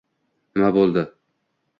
[0.53, 1.03] Nima bo'ldi?